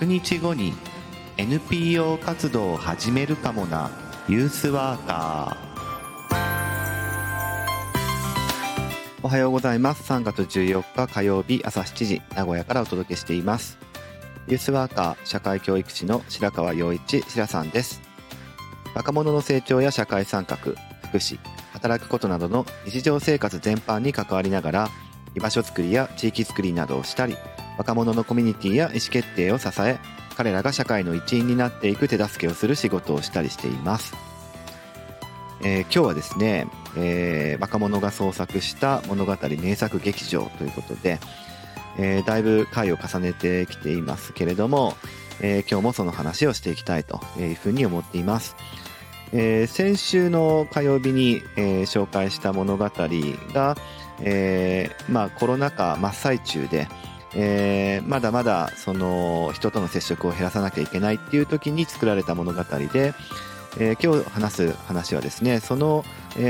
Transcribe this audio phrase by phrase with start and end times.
[0.00, 0.74] 100日後に
[1.38, 3.90] NPO 活動を始めるかもな
[4.28, 5.66] ユースワーカー。
[9.22, 10.12] おはようございます。
[10.12, 13.78] 3月14日火曜日朝7時名古屋からお届けしています。
[14.48, 18.02] ユースワーカー社会教育士の白川陽一白さんです。
[18.94, 20.74] 若者の成長や社会参画福
[21.16, 21.38] 祉
[21.72, 24.88] 働くことなどの日常生活全般に関わりながら
[25.34, 27.36] 居場所づくりや地域づくりなどをしたり
[27.78, 29.98] 若者のコミュニティや意思決定を支え
[30.36, 34.14] 彼らが社会の一員になっていく手助けをする仕事をしたりしています、
[35.62, 41.18] えー、今日はですね、えー、若者が創作した物語名作劇場ということで、
[41.98, 44.94] えー、だいぶ回を重ねてきていますけれども、
[45.40, 48.56] え今日もその話をしていきたいというふうに思っています、
[49.32, 53.76] え、先週の火曜日に、え、紹介した物語が、
[54.20, 56.88] えまあ、コロナ禍真っ最中で、
[57.38, 63.12] えー、まだまだその人との接触を減らさなきゃいけないっていう時に作られた物語で、
[63.78, 66.02] えー、今日話す話はですねその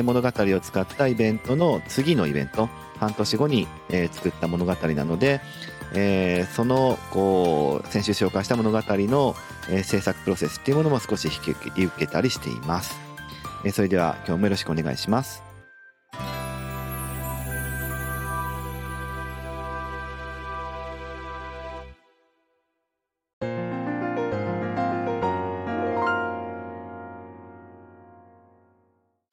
[0.05, 5.41] 物語を使ったイベントの次のイベント半年後に、え、作った物語なので、
[5.93, 9.35] えー、そのこう先週紹介した物語の、
[9.69, 12.99] え、制作プロセスっていうものも少し引き受けたりしています、
[13.65, 15.46] えー、それでは今日もよろしくお願いします。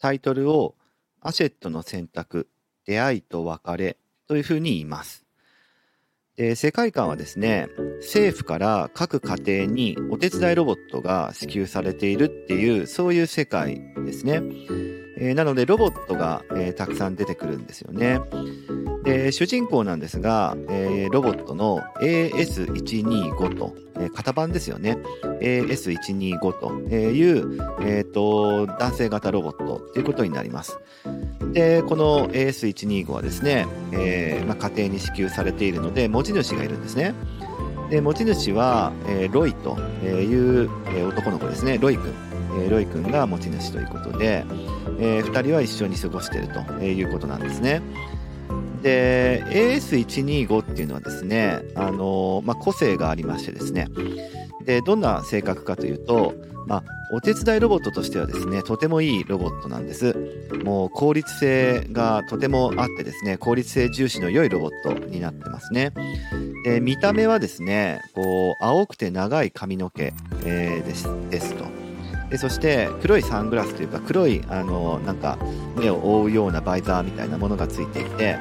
[0.03, 0.75] タイトルを
[1.21, 2.49] アシェットの選択、
[2.85, 3.95] 出会いと別れ
[4.27, 5.23] というふうに言います。
[6.35, 7.69] で世界観はですね、
[8.01, 14.41] 政府から各家庭にお手伝いロボットが支給されているっていう、そういう世界ですね。
[15.17, 18.19] えー、なのでロボットが、えー、たくさん出てくるんですよね。
[19.03, 24.97] で主人公なんですが、えー、ロボットの AS125 と、えー、型番ですよね。
[25.41, 30.79] AS125 という、えーと、男性型ロボットということになります。
[31.51, 37.13] で、この AS125 はですね、えーまあ、家庭に支給されているので、持ち主がいるんですね。
[37.89, 39.77] で持ち主は、えー、ロイと
[40.07, 42.32] いう、えー、男の子ですね、ロイ君。
[42.59, 44.45] えー、ロイ君が持ち主ということで、
[44.99, 47.81] えー、2人は一緒に過ごしているということなんですね。
[48.81, 53.87] で AS125 っていうのはですね、あのまあ、個性がありましてですね。
[54.65, 56.33] でどんな性格かというと、
[56.67, 60.15] まあ、お手伝いロボットとしてはですねとてもいいロボットなんです。
[60.63, 65.93] もう効率性がとてもあってですね効率性重視の良いロボットになってますね。
[66.63, 70.13] で見た目はですねこう青くて長い髪の毛、
[70.45, 71.82] えー、ですですと。
[72.33, 75.37] でそして黒いサングラスというか黒いあのなんか
[75.77, 78.39] 目を覆うようなバイザーみたいなものがついていて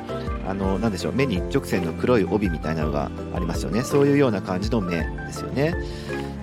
[0.48, 3.82] あのなんでしょう目に一直線の黒い帯みたいなのがありますよね。
[3.82, 5.74] そういうような感じの目ですよね。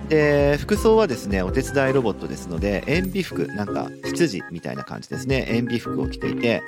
[0.08, 5.48] で服装はですねお手伝いロボットですので塩ビ服なんか羊みたいな感じですね。
[5.50, 6.62] 塩ビ服を着ていて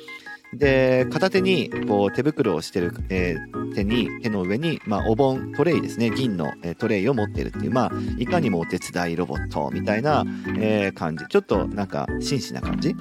[0.54, 10.24] で、片手にこう手袋をしてる、えー、手に、手の上に、まあ、お盆、トレイですね、銀の、えー、トレイを持ってるっていう、まあ、いかにもお手伝いロボットみたいな、
[10.58, 11.24] えー、感じ。
[11.28, 12.94] ちょっとなんか、紳士な感じ、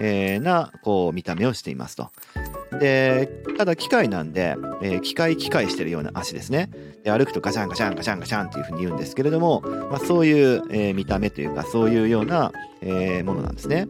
[0.00, 2.10] え、な、こう、見た目をしていますと。
[2.78, 6.70] で、ただ機械なんで、え、機械機械してるような足ですね。
[7.04, 9.60] で、歩くとガシャンガシャンガシャンガシャンっていうふうに言うんですけれども、
[9.90, 13.88] まあ、そういう、えー、見た目というか、そういうような、えー、ものなんですね。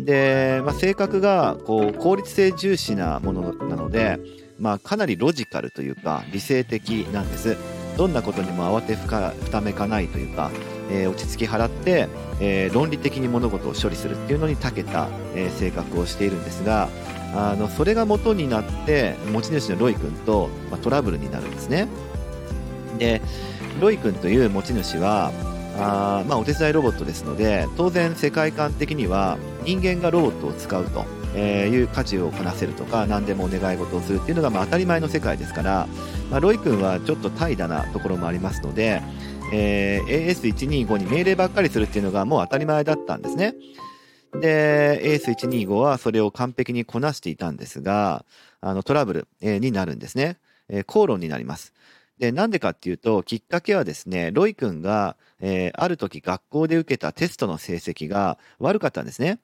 [0.00, 4.18] で、まあ、性格がこう効率性重視なものなので、
[4.58, 7.56] まあ、かなりロジカルというか理性的なんです。
[7.96, 10.50] どんなことにも慌てふかふためかないというか、
[10.90, 12.08] えー、落ち着き払って、
[12.40, 16.88] えー、論理的に物事を処理するっていうのに長けた、えー、性格をしているんですが
[17.34, 21.88] あのそれが元になって持ち主のロイ君と、まあ、トラブルになるんですね。
[23.02, 23.20] で
[23.80, 25.32] ロイ君という持ち主は
[25.78, 35.88] あまあ、お手伝いロボットですので当然世界観的には人間がロボットを使うと、えいう家事をこなせるとか何でもお願い事をするっていうのがまあ当たり前の世界ですから、
[36.30, 39.02] まあ、ロイ君はちょっと怠惰なところもありますので、
[39.50, 43.54] えー、AS125 に命令ばっかりするっていうのがもう当たり前だったんですね。
[44.34, 48.26] で、AS125 はそれを完璧にこなしていたんですが、
[48.60, 50.36] あのトラブル、になるんですね。
[50.68, 51.72] えー、口論になります。
[52.22, 59.40] で、なんでかっていうと、きっかけはですね、ロイ君が、えー、ある時学校で受けたテストの成績が悪かったんですね。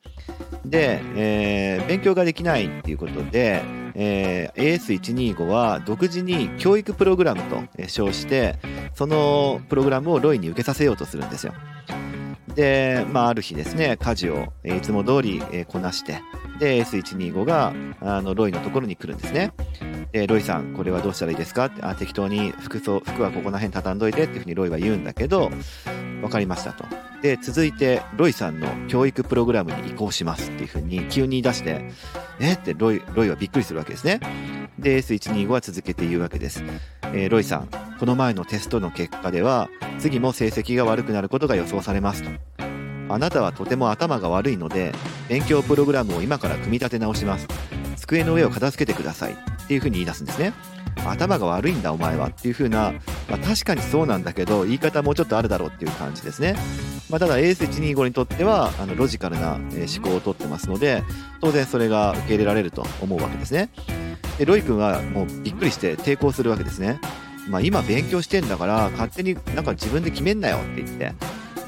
[0.65, 3.65] で、えー、勉強ができないっていうことで、
[3.97, 8.61] えー、AS125 は独自に教育プログラムと称して、
[8.95, 11.55] そのプログラムをロイに受けさせようとするんですよ。
[12.59, 16.21] で、まあ、ある日ですね、家事を、いつも通り、こなして、
[16.59, 19.53] で、S125 が、あの、ロイのところに来るんですね。
[20.11, 21.67] で、ロイさん、これはどうしたらいいですか？
[21.67, 25.53] って、あ、適当に服装、服はここら辺畳んどいてっていうふうにロイは言うんだけど、
[26.21, 26.85] わかりましたと。
[27.23, 31.85] で、続いて、ロイさんの教育プログラムに移行しますっていうふうに急に出して、
[32.41, 32.55] え？
[32.55, 34.19] ってロイ、ロイはびっくりするわけですね。
[34.81, 36.65] で、S125 は続けて言うわけです。
[37.13, 37.69] えー、ロイさん、
[37.99, 39.69] この前のテストの結果では、
[39.99, 42.31] 次も成績が悪くなることが予想されますと。
[43.09, 44.93] あなたはとても頭が悪いので、
[45.29, 47.49] 勉強プログラムを今から組み立て直します。
[47.97, 49.33] 机の上を片付けてください。
[49.33, 49.37] っ
[49.67, 50.53] ていうふうに言い出すんですね。
[51.07, 52.93] 頭が悪いんだお前はっていう風な、
[53.29, 56.55] まあ、確かにそうなんだけど言い方もうちょっとあるだろうっていう感じですね。
[57.11, 59.67] まあ、ただ AS125 にとってはあのロジカルな思
[60.03, 61.03] 考をとってますので
[61.41, 63.71] 当然それが受け入れられると思うわけですね。
[64.39, 67.01] でロイ君はもうびっくりして抵抗するわけですね。
[67.49, 71.13] まあ、今勉強してんだから勝手になんか自分で決めんなよって言って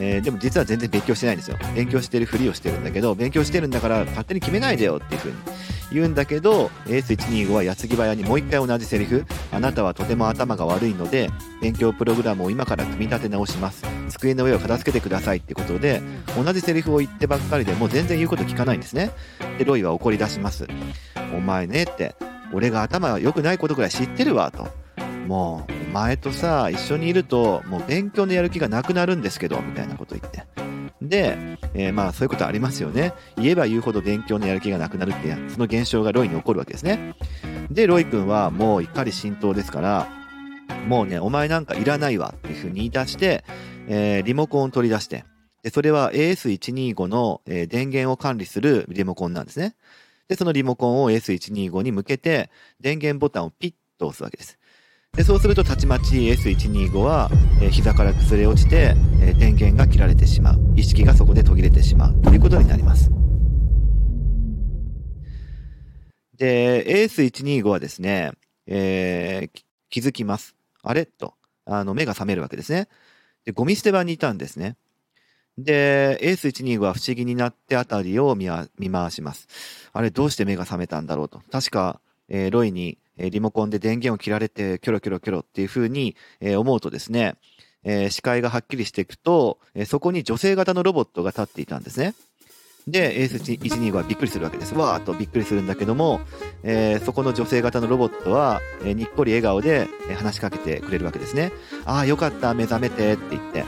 [0.00, 1.58] えー、でも実は全然勉強してないんですよ。
[1.74, 5.36] 勉強してるふりをしてるんだけど、勉強してるんだから勝手に決めないでよっていうふうに
[5.92, 11.30] 言うんだけど、エース125は矢継ぎ早にもう一回同じセリフ、あなたはとても頭が悪いので、
[11.60, 13.84] 勉強プログラムを今から組み立て直します。
[14.08, 16.00] 机の上を片付けてくださいってことで、
[16.34, 19.10] 同じセリフを言ってばっかりでもう全然言うこと聞かないんですね。
[19.58, 20.66] で、ロイは怒り出します。
[21.34, 22.14] お前ねって、
[22.52, 24.79] 俺が頭良くないことぐらい知ってるわ、と。
[25.26, 30.44] もう、お前とさ、一緒にいると、もう勉強のやる気がなくなるんですけど、みたいなこと言って。
[31.02, 31.36] で、
[31.74, 33.14] えー、まあそういうことありますよね。
[33.36, 37.14] 言えば言うほど勉強のやる気がなくなるってその現象がロイに起こるわけですね。
[37.70, 40.08] で、ロイ君はもう怒り浸透ですから、
[40.86, 43.44] もうね、お前なんかいらないわっていうふうに言い出して、
[43.88, 45.24] えー、リモコンを取り出して、
[45.62, 49.76] でそれは AS125 の、えー、電源を管理するリモコンなんですね。
[50.28, 54.59] で、そのリモコンを AS125 に向けて、電源ボタンをピッと押すわけです。
[55.16, 57.30] でそうするとたちまち S125 は、
[57.60, 60.60] えー、膝から崩れ落ちて、えー、電源が切られてしまう。
[60.76, 62.22] 意識がそこで途切れてしまう。
[62.22, 63.10] ということになります。
[66.38, 68.32] で AS125 はですね、
[68.66, 70.54] えー、気づきます。
[70.82, 71.06] あれ？
[71.06, 71.34] と。
[71.66, 72.88] あの目が覚めるわけですね。
[73.44, 74.76] でゴミ捨て場にいたんですね。
[75.58, 79.48] で AS125 は不思議になって辺りを見回します。
[79.92, 81.42] あれどうして目が覚めたんだろうと。
[81.50, 87.34] 確か、えー、ロイにえリモコンで電源を切られてキョロキョロキョロっていうふうに思うとですね、
[87.84, 92.14] え、視界がはっきりしていくと、え、そこに女性型のロボットが立っていたんですね。
[92.86, 94.74] で、AS12 はびっくりするわけです。
[94.74, 96.20] わーっとびっくりするんだけども、
[96.62, 101.52] えー、そこの女性型のロボットは、えー、にっこり笑顔で、え、話しかけてくれるわけですね。
[101.84, 103.64] ああ、よかった、目覚めてって言って。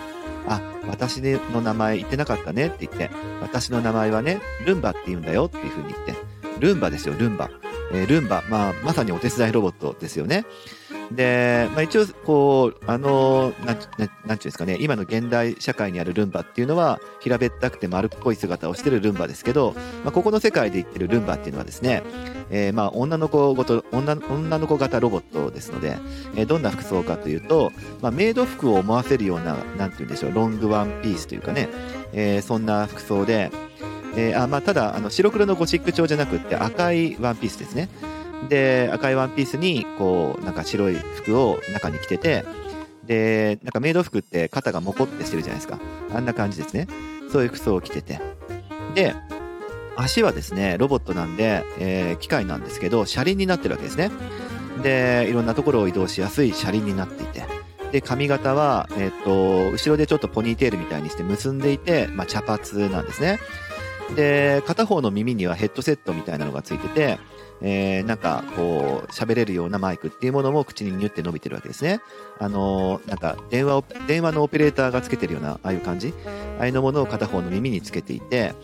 [0.48, 3.10] あ、私の名前言ってなかったねって言って。
[3.40, 6.14] 私の名前はね、ルンバって言うんだよっていうふうに言って。
[6.58, 7.50] ルンバですよ、ルンバ。
[7.92, 10.44] えー、ルンバ、まあ、まさにお手伝いロボットですよね。
[11.10, 19.74] で、まあ、一応、こう、あの、なん、なんていうんですかね、今の現代社会にあるルンバっていうのは、平べったくて丸っこい姿をしてるルンバですけど、
[20.04, 22.02] まあ、ここの世界で言ってるルンバっていうのはですね、
[22.50, 25.98] えー、まあ、女の子ごと、女、女の子型ロボットですので、
[26.34, 31.68] えー、どんな服装かというと、まあ、メイド服を思わせるような、なんて言うんでしょう、ロングワンピースというかね、
[32.12, 33.50] えー、そんな服装で、
[34.14, 37.88] えー、あまあ、ただあの白黒のゴシック調じゃなくて赤いワンピースですね。
[38.48, 42.44] で赤いワンピースにこうなんか白い服を中に着てて
[43.06, 45.78] でなんかメイド服って肩がモコってしてるじゃないですか。
[46.14, 46.88] あんな感じですね。
[47.30, 48.20] そういう服装を着てて。
[48.94, 49.14] で
[49.96, 54.10] 足はですねロボットなんで、えー、機械なんですけど車輪になってるわけですね。
[54.82, 57.44] でいろんなところを移動しやすい車輪になっていて。
[57.92, 63.38] で髪型は、えー、っと後ろでちょっとポニーテールみたいにして結んでいて、まあ、茶髪なんですね。
[64.14, 67.18] で、片方の耳にはヘッドセットみたいなのがついてて、
[67.64, 72.00] えー、なんかこう喋れるようなマイクっていうものも口にニュって伸びてるわけですね。
[72.38, 76.12] あのー、なんか電話を、電話のオペレーターがつけてるようなああいう感じ
[76.58, 78.54] ああいうのものを片方の耳につけていて、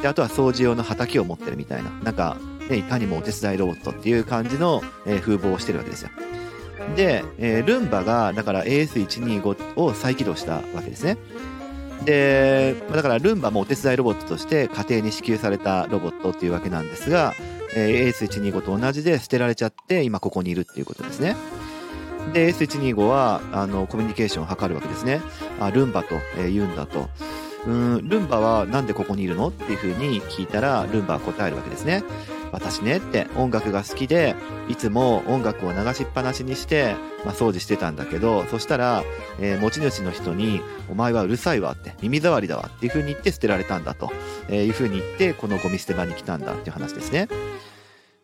[0.00, 2.36] で、あとは掃除用の畑を持ってるみたいな、なんか、
[2.68, 6.10] ね、いかにもお手伝いロボットっていう感じの、えー、風貌をしてるわけですよ。
[6.96, 11.16] で、え、ルンバが、だから AS125 を再起動したわけですね。
[12.04, 17.34] で、だからルンバもお手伝いロボットとして家庭に支給されたロボットっていうわけなんですが、
[17.74, 21.36] えー、AS125 と同じで捨てられちゃって今ここにいるっていうことですね。
[22.32, 25.20] で、S125 はあのコミュニケーションを図るわけですね。
[25.60, 27.08] あ、ルンバと、え、言うんだと。
[27.66, 29.48] うん、ルンバはなんでここにいるの？
[29.48, 32.02] っていうふうに聞いたら、ルンバは答えるわけですね。
[32.52, 34.36] 私ねって音楽が好きで、
[34.68, 36.94] いつも音楽を流しっぱなしにして、
[37.24, 39.02] まあ、掃除してたんだけど、そしたら、
[39.40, 44.12] えー、持ち主の人に、お前はうるさいわって、耳障りだわっていう風に言って捨てられたんだと、
[44.50, 47.28] えいう風に言って、このゴミ捨て場に来たんだっていう話ですね。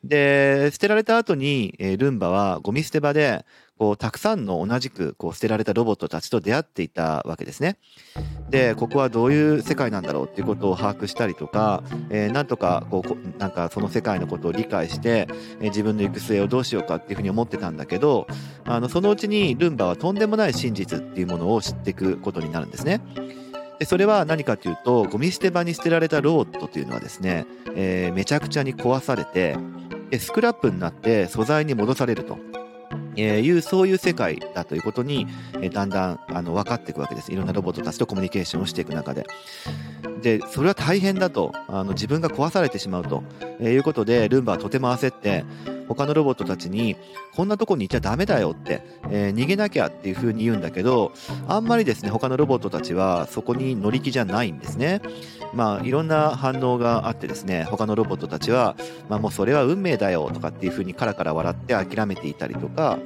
[0.05, 3.47] で、捨てられた後に、えールンバはゴミ捨て場で、
[3.79, 7.77] こう、たくさんの同じく、こう、捨てられたロボットたちと出会っていたわけですね。
[8.51, 15.29] で、ここはどういう世界なんだろうっていうことを把握したりとか、えーなんとか、こう、なんかその世界のことを理解して、
[15.61, 18.27] えー自分の行く末をどうしようかっていうふうに思ってたんだけど、
[18.65, 23.01] あの、そのうちにルンバはとんでもない真実っていうものを知っていくことになるんですね。
[23.79, 29.57] でそれは何かというと、ゴミ捨て場に捨てられたロボットというのはですね、えーめちゃくちゃに壊されて、
[30.11, 32.39] でスクラップになって素材に戻されると。
[33.19, 35.27] えーいうそういう世界だということに、
[35.61, 37.33] えだんだんあの分かっていくわけです。
[37.33, 39.27] いろんなロボットたちとコミュニケーションをしていく中で。
[40.23, 41.53] でそれは大変だと。
[41.69, 43.23] あの自分が壊されてしまうと、
[43.61, 45.45] えーいうことでルンバはとても焦って
[45.87, 46.97] 他のロボットたちに
[47.35, 51.13] こんなとこに行っちゃダメだよって、えー逃げなきゃっていう風に言うんだけど
[51.47, 55.01] あんまりですね他のロボットたちはそこに乗り気じゃないんですね。
[55.55, 58.77] まあいろんな反応があってですね他のロボットたちは
[59.09, 62.99] まあもうそれは運命だよとかっていう風にカラカラ笑って諦めていたりとか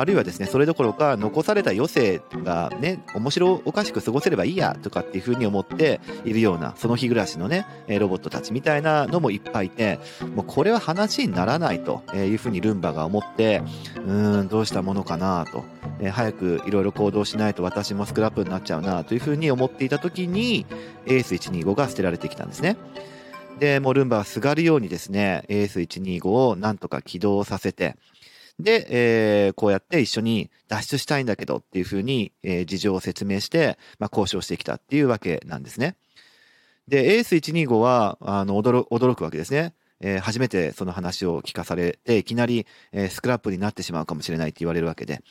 [0.00, 9.98] あるいはですねそれどころか残された余生がね面白おかしく過ごせればいいやとかっていう風に思っているようなその日暮らしのねロボットたちみたいなのもいっぱいいて
[10.34, 13.62] もうこれは話にならないという風にルンバが思って
[13.96, 15.64] うーんどうしたものかなと、
[16.00, 20.66] え早くいろいろ行動しないと私もスクラップになっちゃうなという風に思っていた時に
[21.06, 22.76] エース125が捨てられてきたんですね。
[23.60, 27.96] で、もうルンバはすがるようにですね、AS125 をなんとか起動させて、
[28.62, 35.96] で、えーこうやって一緒に脱出したいんだけどっていうふうに、えー事情を説明して、まあ、交渉してきたっていうわけなんですね。
[36.88, 39.74] で、AS125 は、あの、驚驚くわけですね。
[40.00, 45.22] えー初めてその話を聞かされて、いきなり、えースクラップになってしまうかもしれないって言われるわけで。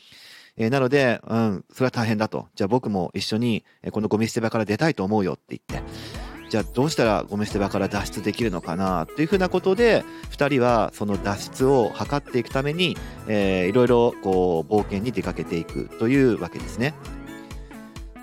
[0.57, 2.47] えーなので、うん、それは大変だと。
[2.55, 6.28] じゃあ僕も一緒に、えこのゴミ捨て場から出たいと思うよって言って。
[6.49, 16.95] じゃあどうしたらゴミ捨て場から脱出できるのかなというふうなことで2人はその脱出を図っていくために、えーいろいろこう冒険に出かけていくというわけですね。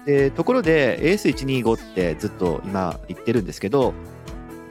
[0.07, 3.93] でところで AS125 ってずっと今言ってるんですけど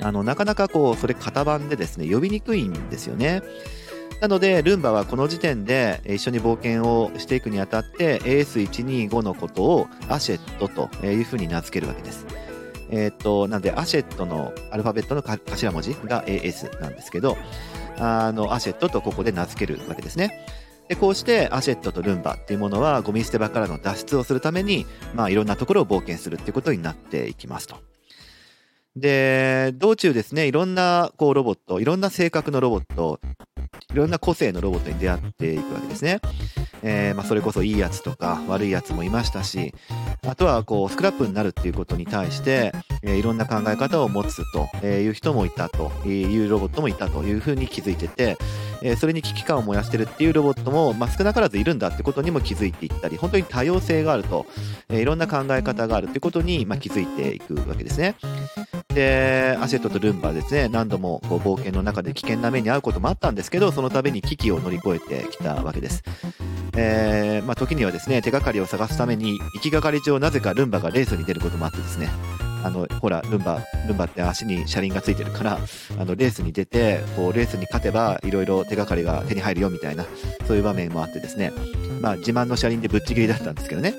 [0.01, 3.41] あのなかなかこうそれ型番でですね呼びにくいんですよね。
[4.21, 12.25] なのでルンバはこの時点で一緒に冒険をしていくにあたって AS125 のことをアシェットというふうに名付けるわけです。
[12.89, 17.37] えーと、なんで、アシェットのアルファベットの頭文字が AS なんですけど、
[17.97, 20.45] あの、アシェットとここで名付けるわけですね。
[20.87, 27.77] で、こうしてアシェットとルンバっていうものはゴミ捨て場からの脱出をするために、まあいろんなところを冒険するっていうことになっていきますと。
[28.95, 33.19] で、道中ですね、いろんなこうロボット、いろんな性格のロボット、
[33.93, 36.21] いろんな個性のロボットに出会っていくわけですね。
[36.81, 39.73] えーまあ、それこそいいやつとか悪いやつもいましたし、
[40.27, 42.71] あとはこうスクラップになるっていうことに対して、
[43.01, 48.37] えーいろんな考え方を持つという人もいたというロボットもいたというふうに気づいてて、
[48.81, 54.45] えそれに危機感を燃やしてるっていうロボットも、まあ、少なからずいるんだってことにも気づいていったり本当に多様性があると、
[54.89, 58.15] えーいろんな考え方があるってことに、まあ、気づいていくわけですね。
[58.93, 60.69] でアシェットとルンバですね。
[60.69, 66.03] 何度もこう冒険の中で危険な目に遭うこともあったんですけどその度に危機を乗り越えてきたわけです。
[66.77, 72.09] えーまあ、時にはですね手がかりを探すために行きがかり上なぜかルンバがレースに出ることもあってですね。
[72.63, 75.59] あのほらルンバルンバって足に車輪がついてるから
[75.99, 80.03] あのレースに出てこうレースに勝てばいろいろ手がかりが手に入るよみたいな
[80.47, 81.51] そういう場面もあってですね、
[82.05, 83.95] まあ、自慢の車輪でぶっちぎりだったんですけどね。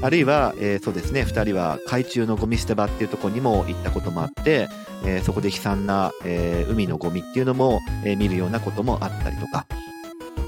[0.00, 1.20] あるいは、えーそうですね。
[1.20, 4.68] 2人は海中のゴミ捨て場っていうところにも行ったこともあって、
[5.04, 9.66] えーそこで悲惨な、えー海のゴミっていうのも、え見るようなこともあったりとか、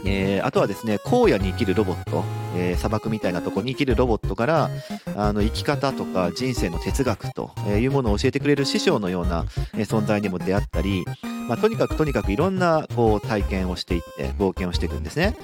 [0.06, 2.24] えーあとはですね荒野に生きるロボット、
[2.56, 4.70] えー砂漠みたいなとこに生きるロボットから
[5.14, 9.44] あの生き方とか人生の哲学というものを教えてくれる師匠のような
[9.74, 11.04] 存在にも出会ったり、
[11.48, 15.36] まあ、とにかくとにかくいろんなこう体験をしていって冒険をしていくんですね。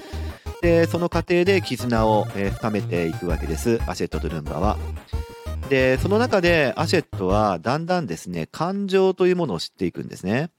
[0.62, 4.78] でその過程で絆を、え深めていくわけですアシェットとルンバは。
[5.68, 10.50] でその中でアシェットはだんだんですね感情というものを知っていくんですね。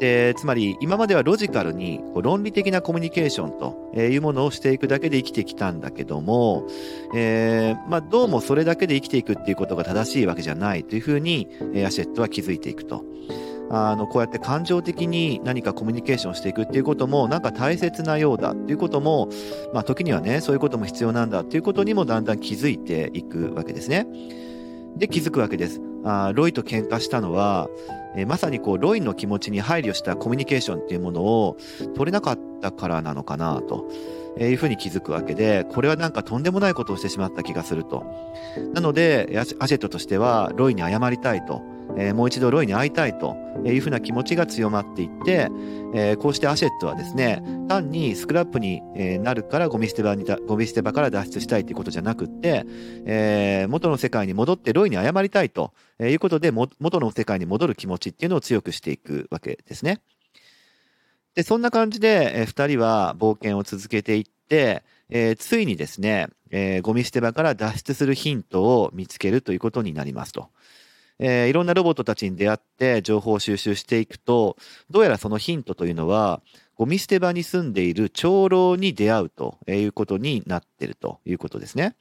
[0.00, 6.66] でつまり今まではロジカルにこう論理的なコミュニケーションというものをしていくだけで生きてきたんだけども、
[7.14, 11.48] えーまあ、どうもそれだけで生きていくっていうことが正しいわけじゃないというふうに、
[11.86, 13.04] アシェットは気づいていくと。
[13.70, 19.28] あのこうやって感情的に何かコミュニケーションしていくっていうこともなんか大切なようだっていうことも、
[19.72, 24.06] まあ、時にはねそういうことも必要なんだっていうことにもだんだん気づいていくわけですね。
[24.96, 25.80] で気づくわけです。
[26.04, 27.68] あロイと喧嘩したのは、
[28.14, 31.58] えーまさにこうロイの気持ちに配慮したコミュニケーションっていうものを
[31.94, 33.90] 取れなかったからなのかなと。
[34.38, 38.04] えいうふうに気づくわけで、これはなんかとんでもないことをしてしまった気がすると。
[38.74, 41.62] なので、アシアシェットとしては、ロイに謝りたいと
[41.96, 45.48] えー、もう一度ロイに会いたいというふうな気持ちが強まっていって、
[45.94, 48.82] えー、こうしてアシェットはですね単にスクラップに
[49.22, 52.64] なるからゴミ捨て場にゴミ捨て場から脱出したいということじゃなくって、
[53.06, 60.00] えー、元の世界に戻ってロイに謝りたいということで元の世界に戻る気持ちっていうのを強くしていくわけですね。
[61.34, 70.48] でそんな感じで、えー、2人は冒険を続けていって、えー、ついにですね、えー、ゴミ捨て場から脱出するヒントを見つけるということになりますと。
[71.18, 74.56] えー、いろんなロボットたちに出会って情報を収集していくと、
[74.90, 76.42] どうやらそのヒントというのは、
[76.74, 81.96] ゴミ捨て場に住んでいる長老に出会うということになっているということですね。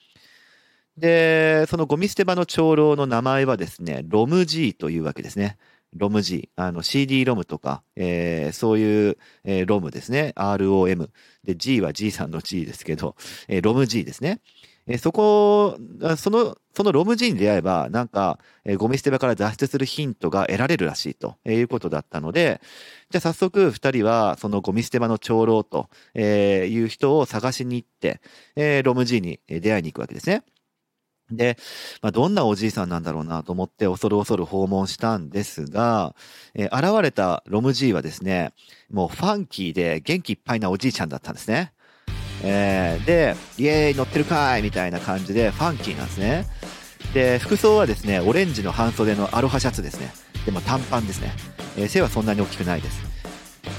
[0.98, 5.58] で、そのゴミ捨て場の長老の名前はですね、ロム G というわけですね。
[5.94, 10.34] ロム G、あの CD ロムとか、えー、そういう、えー、ロムですね。
[10.36, 11.10] ROM。
[11.44, 13.16] で、G は G さんの G ですけど、
[13.48, 14.42] えー、ロム G ですね。
[14.88, 15.78] え、そこ、
[16.18, 22.62] その、そのロム G に出会えば、なんか、え、ゴミ捨て場から脱出するヒントが得られるらしいということだったので、
[23.10, 28.22] じゃあ早速二人はそのゴミ捨て場の長老という人を探しに行って、
[28.56, 30.44] え、ロム G に出会いに行くわけですね。
[31.32, 31.58] で、
[32.02, 36.16] まあ、どんなおじいさんなんだろうなと思って恐る恐る訪問したんですが、
[36.56, 38.54] え、現れたロムじいはですね、
[38.92, 41.75] もうファンキーで元気いっぱいなおじいちゃんだったんですね。
[42.44, 46.46] えー、で、イエーイ乗ってるかいみたいな感じでファンキーなんですね。
[47.14, 50.14] で、服装はですね、オレンジの半袖のアロハシャツですね。
[50.46, 51.32] でも短パンですね。
[51.78, 53.16] えー、背はそんなに大きくないです。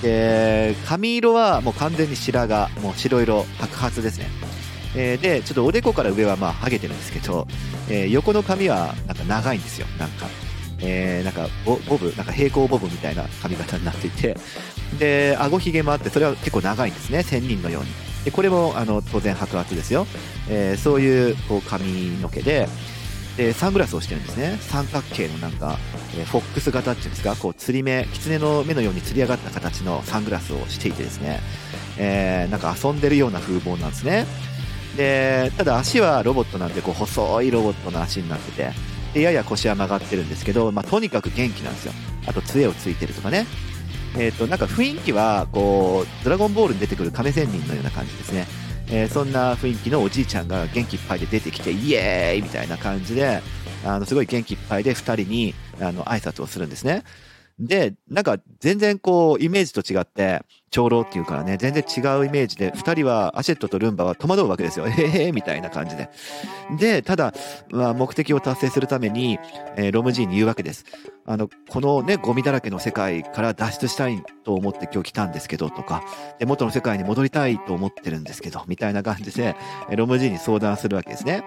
[0.03, 4.27] で、髪色はもう完全に白髪、もう白色、白髪ですね。
[4.95, 7.47] えー、で、ちょっとおでこから上はまあ、ハゲてるんですけど、
[7.89, 10.27] えー、横の髪はなんか長いんですよ、なんか。
[10.81, 14.37] えー、なんかボ、ボブ、なんか平行ボブみたいな髪型になっていて、
[14.99, 18.06] で、顎ひげもあって、それは結構長いんですね、仙人のように。
[18.27, 20.07] で、これも、あの、当然白髪ですよ。
[20.51, 22.69] えー、そういう、こう、髪の毛で、
[23.39, 24.59] で、サングラスをしてるんですね。
[24.61, 25.79] 三角形のなんか、
[26.19, 31.41] えー、フォックス型っていうんですか、こう、釣り目、狐の目のように釣り上がった形のサングラスをしていてですね、
[31.99, 34.27] えー、なんか遊んでるような風貌なんですね。
[34.97, 38.73] でただ足はロボットなんでこう細いロボットの足になってて
[39.15, 41.93] でやや腰は曲がってるんですけど、まあ、とにかく元気なんですよ
[42.27, 43.47] あと杖をついてるとかね
[44.17, 48.47] えっ、ー、となんか雰囲気はこうドラゴンボールに出てくる亀仙人のような感じですね、
[48.89, 53.43] えー、そんな雰囲気のおじいちゃんが元気いっぱいで出てきてイエーイみたいな感じで
[53.85, 57.05] あのすごい元気いっぱいで2人にあの挨拶をするんですね。
[57.59, 64.87] で、なんか全然こう、イメージと違って、長老っていうからね、全然違うイメージで、二人は、アシェットとルンバは戸惑うわけですよ。
[64.87, 66.11] へへへみたいな感じで。
[66.79, 67.33] で、ただ、
[67.71, 69.39] まあ、目的を達成するために、
[69.77, 70.85] えー、ロムジーに言うわけです。
[71.25, 76.03] あの、このね、ゴミだらけの世界から脱出したいと思って今日来たんですけど、とか、
[76.39, 79.57] で、元の世界に戻りたいと思ってるんですけど、みたいな感じで、
[79.97, 81.43] ロムジーに相談するわけですね。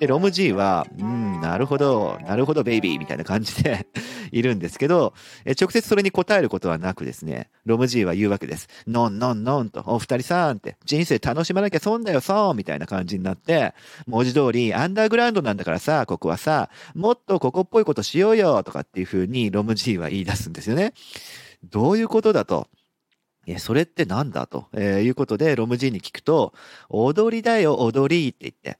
[0.00, 3.86] で、ロム G は、うん、なるほど、なるほど、ベイビーみたいな感じで
[4.32, 5.12] いるんですけど、
[5.44, 8.66] え直接それに答えることはなくですね、ロム G は言うわけです。
[8.86, 13.74] ノンノンノンと、お二人さんって、人生楽しまなきゃ損だよ、損みたいな感じになって、
[14.06, 20.94] 文字通り、アンダーグラウンドなんだからさ、ここはさ、もっとここっぽいことしようよ、とかっていう風にロム G は言い出すんですよね。
[21.62, 22.68] どういうことだと。
[23.58, 24.46] それってなんだ？
[24.46, 26.52] と、えー、いうことで、ロムジーに聞くと、
[26.88, 28.78] 踊りだよ、踊りって言って。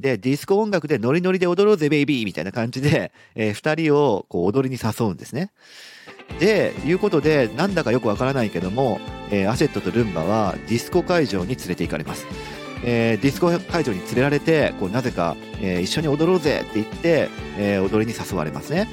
[0.00, 5.52] で、ディスコ音楽でノリノリで踊ろうぜ、ベイビーみたいな感じで、えー、二人をこう踊りに誘うんですね。
[6.40, 12.26] で、いうことで、なんだかよくわからないけども、えー、アシェットとルンバはディスコ会場に連れて行かれます。
[12.84, 18.88] えー、ディスコ会場に連れられて、こう、なぜか、えー、一緒に踊ろうぜって言って、えー、踊りに誘われますね。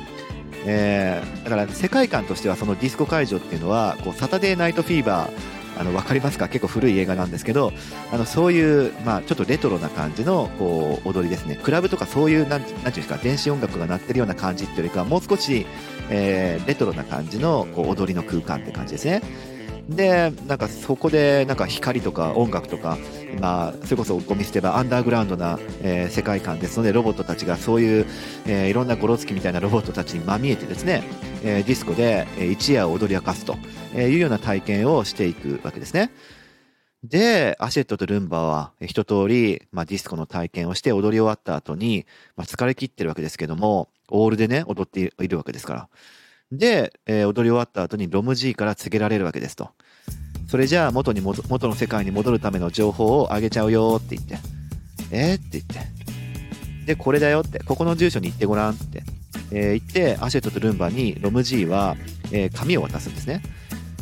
[0.66, 5.32] えー、だから世界観としてはそのディスコ会場っていうのはこうサタデーナイトフィーバー
[5.78, 6.48] あの分かりますか？
[6.48, 7.74] 結構古い映画なんですけど
[8.12, 11.60] あのそういう、まあ、ちょっとレトロな感じのこう踊りですね。
[11.62, 13.18] クラブとかそういうなんなんていうんですか？
[13.18, 15.66] 電子音楽が鳴ってるような感じっていうよりかはもう少し、
[16.10, 19.22] えー、レトロな感じのこう踊りの空間って感じですね。
[19.90, 22.98] でなんかそこでなんか光とか音楽とか、
[23.40, 28.06] まあ、それこそゴミ捨て場アンダーグラウンドな、えー、世界観ですのでロボットたちがそういう、
[28.48, 31.04] えー、いろんなゴロツキみたいなロボットたちにまみえてですね、
[31.44, 33.56] えー、ディスコで、一夜を踊り明かすと
[33.96, 36.12] いうような体験をしていくわけですね。
[37.04, 45.90] で、アシェットとルンバは一通り、まあ、ディスコの体験をして踊り終わった後に、まあ、疲れ切ってるわけですけども、オールでね、踊っているわけですから。
[46.52, 49.70] で、えー、踊り終わった後にロム G から告げられるわけですと。
[50.48, 54.38] それじゃあ元に元の世界に戻るための情報をあげちゃうよって言って。
[55.12, 56.86] えー、って言って。
[56.86, 57.60] で、これだよって。
[57.60, 59.04] ここの住所に行ってごらんって。
[59.52, 61.98] えー、言って、アシェットとルンバにロム G は、
[62.32, 63.42] えー、紙を渡すんですね。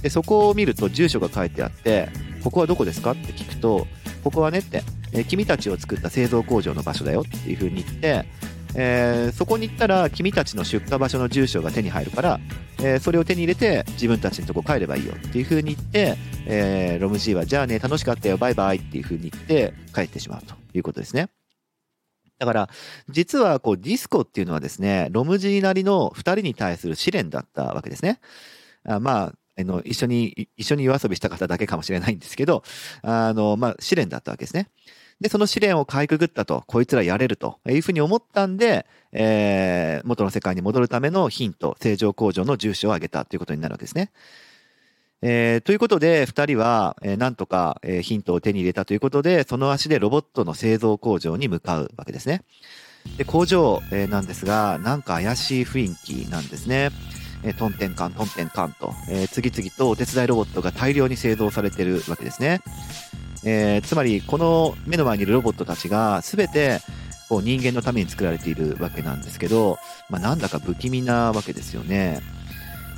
[0.01, 2.09] で、そこを見ると住所が書いてあって、
[2.43, 3.87] ここはどこですかって聞くと、
[4.23, 8.25] ここはねって、えー、君たちを作った製造工場の場所だよっていう風に言って、
[8.75, 12.39] えー、そこに行ったら君たちの出荷場所の住所が手に入るから、
[12.79, 21.29] えー、それを手に入れて自分たちのとこ帰ればいいよっていう風に言って、えー、ロム G はじゃあね楽しかったよバイバイっていう風に言って帰ってしまうということですね。
[22.39, 22.69] だから、
[23.09, 28.19] 実はこうディスコっていうのはですね、ロムジーなりの2人に対する試練だったわけですね。
[28.85, 32.63] あまあ、あの、一緒に、一緒に夜遊びした方だけかもしれないんですけど、
[33.01, 34.69] あの、まあ、試練だったわけですね。
[35.21, 44.11] で、その試練をかいくぐったと、こいつらやれるというふうに思ったんで、えー、元の世界に戻るためのヒント、正常工場の住所を挙げたということになるわけですね。
[45.21, 52.43] えー、ということで、二人は、えー、なんとか、えー、ヒントを手に入れたということで、その足でロボットの製造工場に向かうわけですね。
[53.17, 56.89] で、工場、えー、なんですが、なんか怪しい雰囲気なんですね。
[57.43, 62.61] えー、トンテンカン、トンテンカンと、えー、次々とお手伝いロボットが大量に製造されてるわけですね。
[63.45, 66.79] えー、つまり、この目の前にいるロボットたちが、すべて、
[67.29, 69.77] こう人間のために作られているわけなんですけど、
[70.09, 72.21] まあ、なんだか不気味なわけですよね。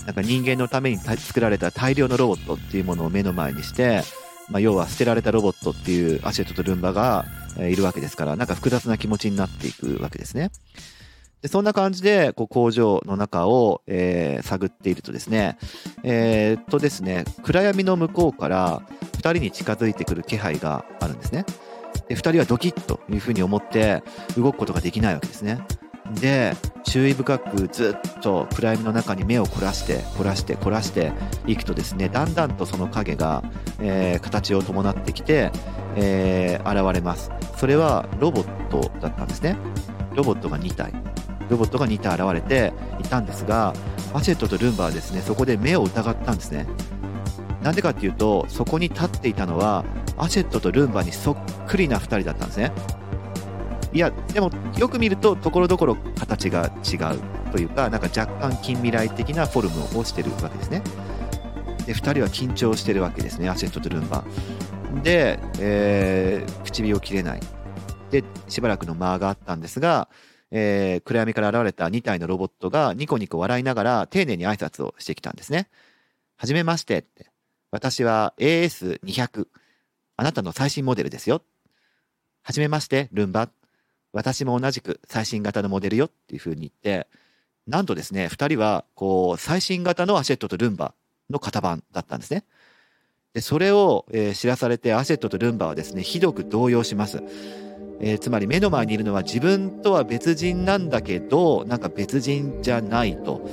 [0.05, 4.03] なんか人間のために作られた大量のロボットっていうものを目の前にして、
[4.49, 7.25] まあ、要は捨てられたロボットっていうアシェットとルンバが
[7.58, 10.51] いるわけですから、なんか複雑な気持ちになっていくわけですね。
[11.45, 15.60] でそんな感じでこう工場の中を、えー、探っているとですね、
[16.01, 18.81] えー、っとですね、暗闇の向こうから
[19.17, 21.45] 2人に近づいてくる気配があるんですね。
[22.08, 24.01] で2人はドキッというふうに思って
[24.36, 25.60] 動くことができないわけですね。
[26.19, 31.12] で注意深くずっと暗闇の中に目を凝らして凝らして凝らして
[31.45, 33.43] いくとですねだんだんとその影が、
[33.79, 35.51] えー、形を伴ってきて、
[35.95, 39.58] えー、現れますそれはロボットだったんですね
[40.15, 40.93] ロボットが2体
[41.49, 43.73] ロボットが2体現れていたんですが
[44.13, 46.65] アシェットとルンバはですねそこで目を疑ったんですね。
[47.62, 49.84] なんでかっていうとそこに立っていたのは
[50.17, 52.71] アシェットとルンバにそっくりな2人だったんですね。
[53.91, 57.19] いやでもよく見るとところどころ形が違う
[57.51, 60.81] というかなんか若干近未来的なフォルムをしてるわけですね。
[61.86, 64.23] で2人は緊張してるわけですねアシェットとルンバ。
[65.03, 67.39] で、えー、唇を切れない。
[68.12, 70.08] でしばらくの間があったんですが、
[70.51, 75.67] えー、暗闇から現れた2体のロボットがニコニコ笑いながら丁寧に挨拶をしてきたんですね。
[76.38, 77.27] はじめましてって。
[77.71, 79.47] 私は AS200
[80.17, 81.41] あなたの最新モデルですよ。
[82.43, 83.49] はじめましてルンバ。
[84.13, 86.05] 私も同じく最新型のモデルよ。
[86.05, 87.08] っていうふうに言って、
[87.67, 90.93] なんとですね、2人はこう最新型のアシェットとルンバ
[91.29, 92.45] の型番だったんですね。
[93.34, 97.21] でそれを、えー、知らされてアシェットとルンバはですね、ひどく動揺します。
[97.99, 103.47] えー、つまり目の前にいるのは自分とは別人なんだけど、なんか別人じゃないと。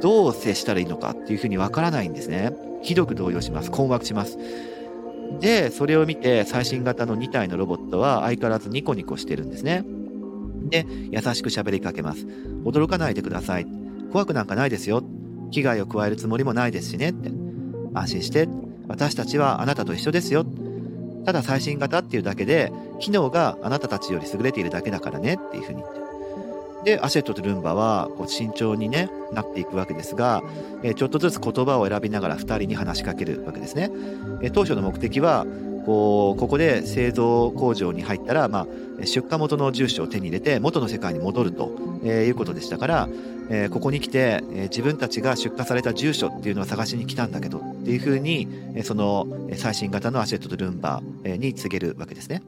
[0.00, 2.52] どう接したらいいのかっていうふうにわからないんですね。
[2.82, 3.70] ひどく動揺します。
[3.70, 4.38] 困惑します。
[5.40, 9.84] で、それを見て最新型の2体のロボットは相変わらずニコニコしてるんですね。
[10.68, 12.26] で、優しく喋りかけます。
[12.64, 13.66] 驚かないでください。
[14.12, 15.02] 怖くなんかないですよ。
[15.50, 17.30] 危害を加えるつもりもないですしねって。
[17.94, 18.48] 安心して。
[18.88, 20.44] 私たちはあなたと一緒ですよ。
[21.24, 26.04] ただ最新型っていうだけで、機能があなたたちより優れているだけだからねっていうふうに言って。
[26.84, 30.42] で、アシェットとルンバはこう慎重に、ね、なっていくわけですが、
[30.82, 33.90] え、ちょっとずつ言葉を選びながら2人に話しかけるわけですね。
[34.42, 35.46] え、当初の目的は
[35.84, 38.66] こうここで製造工場に入ったら、ま
[39.00, 41.70] あ、出荷元の住所を手に入れて元の世界に戻ると、
[42.04, 43.08] え、いうことでしたから、
[43.50, 52.42] え、ここに来て、え、自分たちが出荷された住所っていうのを探しに来たんだけどっていうふうに、え、その最新型のアシェットとルンバに告げるわけですね。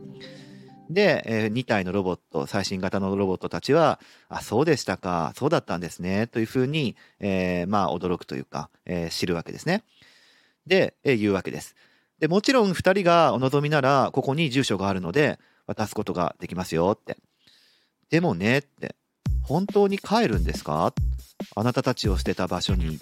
[0.89, 9.83] で、え、2体のロボット、最新型のロボットたちは、あ、そうでしたか、そうだったんですね、というふうに、えー、まあ、驚くというか、えー、知るわけですね。
[10.67, 11.75] で、えー、言うわけです。
[12.19, 17.19] で、もちろん2人がお望みなら、ここに住所があるので、渡すことができますよって。
[18.11, 18.95] でもね、って、
[19.43, 20.93] 本当に帰るんですか？
[21.55, 22.99] あなたたちを捨てた場所に。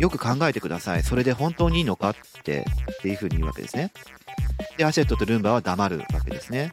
[0.00, 1.02] よく考えてください。
[1.04, 2.10] それで本当にいいのか？
[2.10, 2.66] って、
[2.98, 3.92] っていうふうに言うわけですね。
[4.76, 6.70] で、アシェットとルンバは黙るわけですね。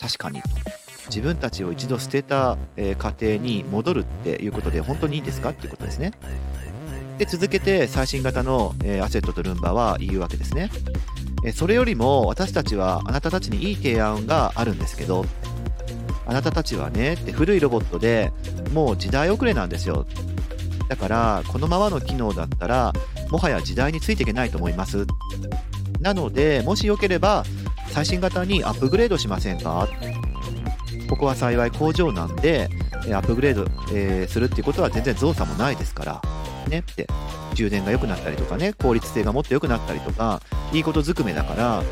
[0.00, 0.42] 確かに。
[1.06, 5.50] 自分たちを一度捨てた、えー、家庭に戻るっていうことで本当にいいんですか？
[5.50, 6.12] っていうことですね。
[7.18, 10.70] で、続けて最新型の、え、アシェットとルンバは言うわけですね。
[11.44, 15.24] え、それよりも私たちはあなたたちにいい提案があるんですけど、
[16.26, 18.32] あなたたちはねって古いロボットで
[18.72, 20.06] もう時代遅れなんですよ。
[20.88, 22.92] だからこのままの機能だったら
[23.30, 25.06] もはや時代についていけないと思います
[26.00, 27.44] なので、もしよければ、
[27.88, 29.88] 最新型にアップグレードしませんか？
[31.08, 32.68] ここは幸い工場なんで、
[33.06, 36.22] アップグレード、えー、するっていうことは全然増差もないですから、
[36.68, 37.06] ねって、
[37.54, 40.40] 充電が良くなったりとかね、効率性がもっと良くなったりとか、
[40.72, 41.82] いいことずくめだから、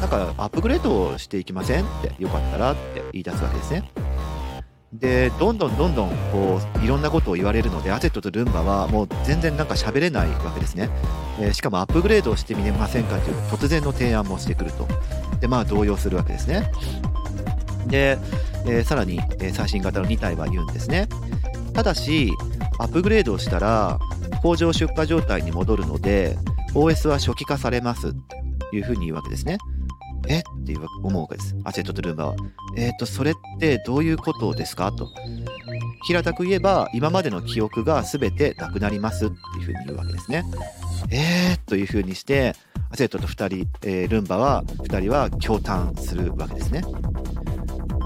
[0.00, 3.90] なんかアップグレードをしていきませんって、よかったらって言い出すわけですね。
[4.94, 10.88] でどんどんどんどんこういろんなことを言われるのでアセットとルンバはもう全然なんか喋れないわけですね、
[11.40, 14.86] えー、しかもアップグレードをしてみれませんかという突然の提案もしてくると。
[15.40, 16.70] でまあ動揺するわけですね。
[17.88, 18.18] で、
[18.66, 21.08] えー、さらに、え、最新型の2体は言うんですね。
[21.74, 22.32] ただし
[22.78, 23.98] アップグレードしたら
[24.44, 26.36] 工場出荷状態に戻るので
[26.74, 29.56] OS は初期化されますというふうに言うわけですね
[30.28, 30.40] え？
[30.40, 31.56] って思うわけです。
[31.64, 32.36] アセットとルンバは。
[32.76, 34.90] えっ、ー、と、それってどういうことですか？
[34.90, 35.06] と。
[36.06, 40.44] 平たく言えば、今までの記憶が全てなくなりますっていうふうに言うわけですね。
[41.10, 42.54] えーというふうにして、
[42.90, 46.82] アセットと2人、えー、ルンバは、2人は驚嘆するわけですね。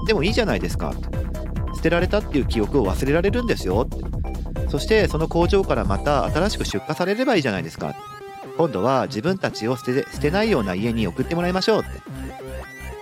[0.05, 0.93] でもいいじゃないですか。
[1.75, 3.87] 捨てられたっていう記憶を忘れられるんですよ。
[4.69, 7.95] そしてその工場からまた新しく出荷されればいいじゃないですか。
[8.57, 11.83] 今度は自分たちを捨て捨てないような家に送ってもらいましょうっ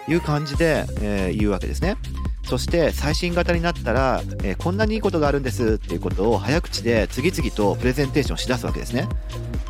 [0.05, 1.97] ていう感じで、えー、言うわけですね。
[2.43, 9.07] そして最新型になったら、えー、こんなにいいことがあるんですっていうことを早口で次々とプレゼンテーションしだすわけですね。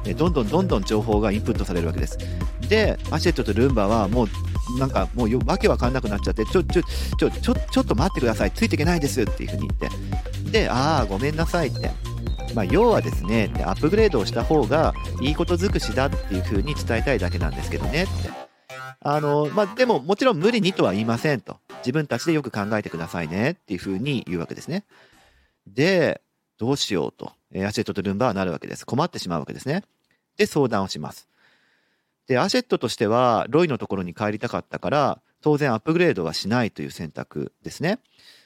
[0.05, 2.17] えどんどんどんどん情報がインプットされるわけです。
[2.69, 4.27] で、アシェットとルンバはもう
[4.79, 10.51] なんかもうわけわかんなくなっちゃって、ちょ、ちょ、ちょ、ちょ、ちょっと待ってください、ついていけないですっていうふうに言って。
[10.51, 11.91] で、ああ、ごめんなさいって。
[12.53, 18.47] まあ、要はですね、アップグレードをした方がいいこと尽くしだっていうふうに伝えたいだけなんですけどねって。
[19.01, 21.57] あの、まあ、でももちろん無理にとは言いませんと。
[21.79, 24.85] 自分たちでよく考えてくださいねっていうふうに言うわけですね。
[25.67, 26.21] で、
[26.57, 28.85] どうしようと、えアシェットとルンバはなるわけです。
[28.85, 29.83] 困ってしまうわけですね。
[30.37, 31.27] で、相談をします。
[32.27, 37.99] で、アシェットとしては、ロイのところに帰りたかったから、当然アップグレードはしないという選択ですね。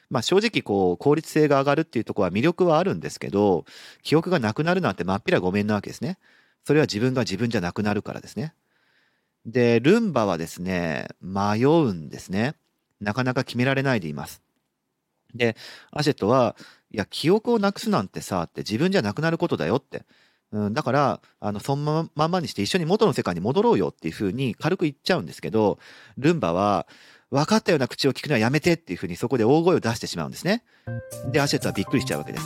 [0.09, 3.65] まあ正直こう効率性が上がるっていうところは魅力はあるんですけど、
[4.03, 6.17] 記憶がなくなるなんてまっぴらごめんなわけですね。
[6.65, 8.53] それは自分が自分じゃなくなるからですね。
[9.45, 12.55] で、ルンバはですね、迷うんですね。
[12.99, 14.43] なかなか決められないでいます。
[15.33, 15.55] で、
[15.91, 16.55] アシェットは、
[16.91, 20.05] いや、記憶をなくすなんてさ、って自分じゃなくなることだよって。
[20.53, 25.79] うん、だから、あの、そのまんまにして一緒に元の世界に戻ろうよっていうふうに軽く言っちゃうんですけど、
[26.17, 26.87] ルンバは、
[27.31, 30.63] 分かったような口を聞くのはやめてっていうふうにそこで大声を出してしまうんですね。
[31.31, 32.43] で、アシェットはびっくりしちゃうわけです。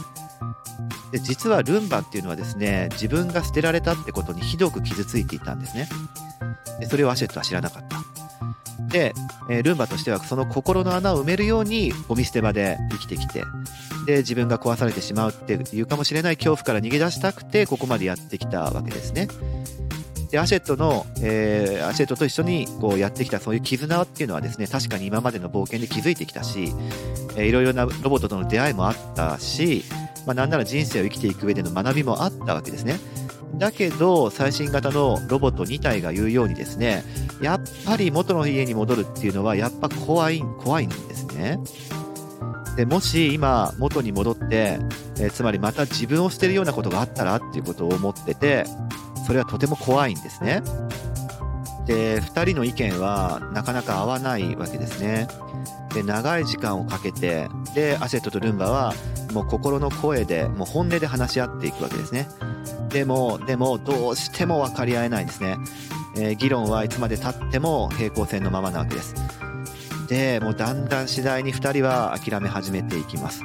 [1.11, 5.89] で、実はルンバっていうのはですね、自分が捨てられたってことにひどく傷ついていたんですね。
[6.79, 7.97] で、それをアシェットは知らなかった。
[8.87, 9.13] で、
[9.49, 13.43] えー、ルンバとしてはその心の穴を埋めるようにゴミ捨て場で生きてきて、
[14.05, 19.27] で、自分が壊されてしまうっていうかもしれない恐怖から逃げ出したくて、ここまでやってきたわけですね。
[20.31, 26.73] で、アシェットの、えー、アシェットと一緒にこうやってきたそういう絆っていうのはですね、確かに今までの冒険で築いてきたし、
[27.35, 29.83] えー、いろいろなロボットとの出会いもあったし、
[30.25, 32.99] まあ、なんなら人生を生きていく上での学びもあったわけですね。
[33.57, 37.03] だけど、最新型のロボット2体が言うようにですね、
[37.41, 41.59] やっぱり元の家に戻るっていうのは、やっぱ怖い、怖いんですね。
[42.75, 44.79] で、もし今、元に戻って、
[45.17, 48.65] えー、つまりまた自分を捨てるようなことがあったらっていうことを思ってて、
[49.25, 50.61] それはとても怖いんですね。
[51.85, 55.27] で、2人の意見はなかなか合わないわけですね。
[55.93, 58.93] で、長い時間をかけて、で、アセットとルンバは
[59.33, 62.27] もう心の声で、もう本音で話し合っていくわけですね。
[62.89, 65.57] でも、でも、どうしても分かり合えないんですね。
[66.17, 69.15] えー、議論はいつまで経っても平行線のままなわけです。
[70.07, 73.43] で、もうだんだん次第に2人は諦め始めていきます。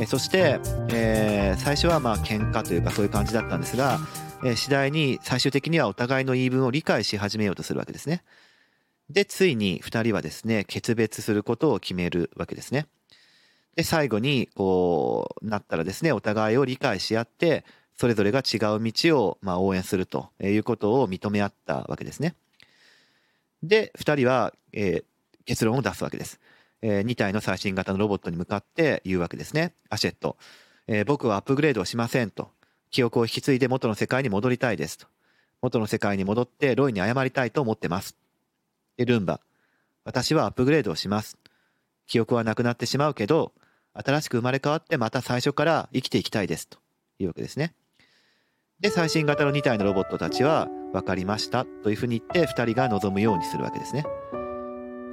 [0.00, 3.98] えそして、えー、最初はまあ喧嘩というかそういう感じだったんですが、
[4.44, 8.22] え次第に最終的にはお互いの言い分を理解し始めようとするわけですね。
[9.10, 12.86] で、ついに2人はですね、決別することを決めるわけですね。
[13.76, 17.64] で、最後に、こう、なったらですね、お互いを理解し合って、
[17.96, 22.34] それぞれが違う道を、まあ、応援するということを認め合ったわけですね。
[23.62, 25.04] で、2人は、えー、
[25.44, 26.40] 結論を出すわけです。
[26.82, 29.74] えー、2体の最新型のロボットに向かって言うわけですね。
[29.88, 30.36] アシェット。
[30.86, 32.50] えー、僕はアップグレードをしませんと。
[32.90, 35.06] 記憶を引き継いで元の世界に戻りたいですと。
[35.62, 38.16] 元の世界に戻ってロイに謝りたいと思ってます。
[38.96, 39.40] で、ルンバ。
[40.04, 41.38] 私はアップグレードをします。
[42.06, 43.52] 記憶はなくなってしまうけど、
[43.94, 46.68] 新しく生まれ変わってまた最初から生きていきたいです。
[46.68, 46.78] と
[47.18, 47.72] いうわけですね。
[48.80, 54.04] で、最新型の2体のロボットたちは、分かりましたというふうに言って2人が望むようにするわけですね。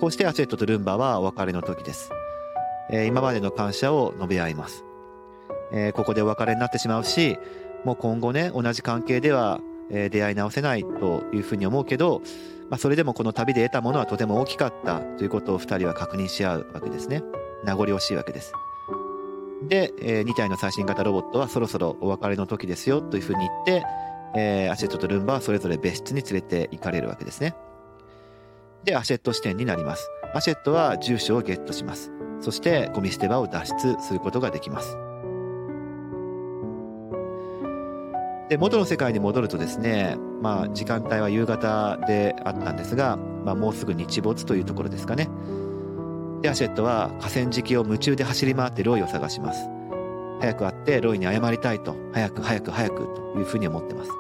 [0.02, 2.10] こうしてアセットとルンバはお別れの時です。
[2.90, 4.84] えー、今までの感謝を述べ合います。
[5.72, 7.38] えー、ここでお別れになってしまうし、
[7.84, 9.60] もう今後ね、同じ関係では、
[9.92, 12.24] えー、出会い直せないというふうに思うけど、
[12.72, 17.22] まあ、それでもこの旅で得たものはとても大きかったということを2人は確認し合うわけですね。
[17.64, 18.54] 名残惜しいわけです。
[19.68, 23.84] で、えー、2体の最新型ロボットはそろそろお別れの時ですよというふうに言って、
[24.36, 27.54] えー、アシェットとルンバはそれぞれ別室に連れて行かれるわけですね。
[28.84, 30.10] で、アシェット視点になります。
[30.34, 32.12] アシェットは住所をゲットします。
[32.42, 34.98] そしてゴミ捨て場を脱出することができます
[38.50, 45.30] で元の世界に戻るとですね、まあ、時間帯は夕方であったんですが、まあ、もうすぐ日没というところですかね
[46.42, 49.70] でアシェットは河川敷を夢中で走り回ってロイを探します
[50.42, 54.12] 早く会ってロイに謝りたいと早く早く早くというふうに思ってます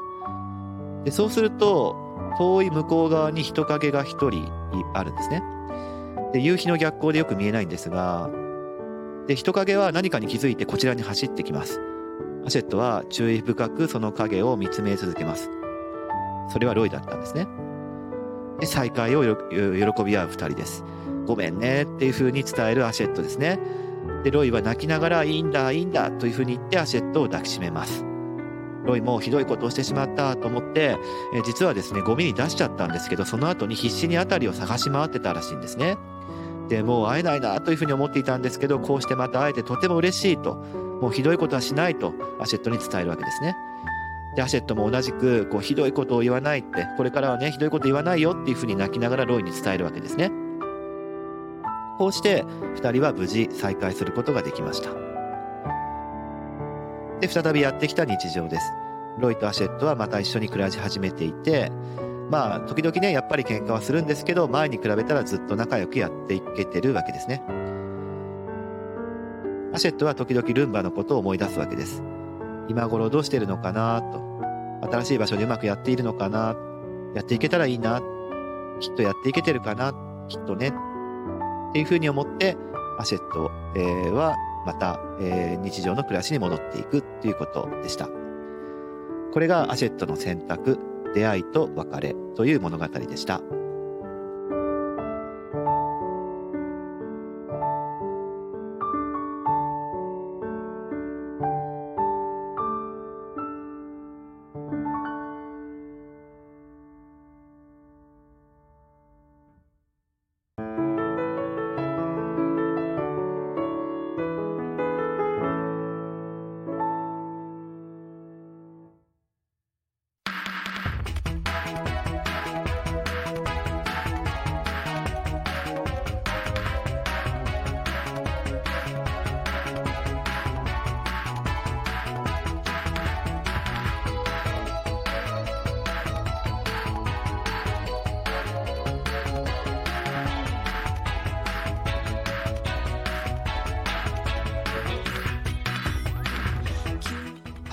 [1.03, 4.51] でそうすると遠い向こう側に人影が一人
[4.93, 5.43] あるんですね。
[6.33, 8.29] で夕日の逆光でよく見えないんですが
[9.27, 11.81] で人影は何かに気づいてこちらに走ってきます。
[12.45, 15.49] アシェットは注意深くその影を見つめ続けます。
[16.49, 17.47] それはロイだったんですね。
[18.59, 20.83] で再会を喜び合う二人です。
[21.25, 23.59] ごめんねっていうふうに伝えるアシェットですね。
[24.23, 28.10] でロイは泣きながらいいんだいいんだというふうに言ってアシェットを抱きしめます。
[28.85, 30.97] ロイもひどいことをしてしまったと思って、
[31.33, 35.97] え実はですねゴミに出しちゃったんですけどその後に必死に辺りを探し回ってたらしいんですね。
[36.67, 40.55] でもう会えないなというふうに思っていたんですけどこうしてまた会えてとても嬉しいと
[41.01, 43.55] もうひどいことはしないとアシェットに伝えるわけですね。
[44.35, 50.31] でアシェットも同じくこうひどいことを言わないってこれからはねひどいこと言わないよっていうふうに泣きながらロイに伝えるわけですね。
[51.97, 52.43] こうして
[52.77, 55.10] 2人は無事再会することができました。
[57.21, 58.73] で再びやってきた日常です。
[59.19, 61.71] ロイとアシェットはまた一緒に暮らし始めていて
[62.29, 67.43] まあ時々ねやっぱり喧嘩はするんですけど前に比べたらずっと仲良くやっていけてるわけですね。
[69.73, 72.03] アシェットは時々ルンバのことを思い出すわけです。
[72.67, 74.31] 今頃どうしてるのかなと。
[74.91, 76.55] 新しい場所でうまくやっているのかな。
[77.13, 78.01] やっていけたらいいな。
[78.79, 79.93] きっとやっていけてるかな。
[80.27, 80.69] きっとね。
[80.69, 82.57] っていうふうに思って
[82.99, 88.07] アシェット、え、はまた、えー、日常の暮らしに戻っていくっていうことでした
[89.33, 90.77] これがアシェットの選択
[91.13, 93.41] 出会いと別れという物語でした。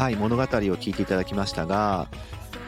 [0.08, 2.08] はい、物語を聞いていただきましたが、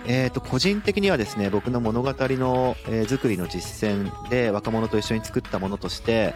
[0.07, 6.35] えー、と個人的にはですね僕の物語の、えー、作りの実践で若者と一緒に作ったものとして、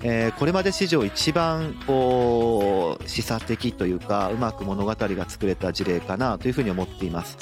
[0.00, 7.36] えー、これまで史上一番こう示唆的というかうまく物語が作れた事例かなというふうに思っています。